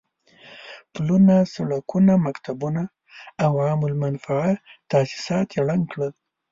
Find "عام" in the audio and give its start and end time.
3.63-3.81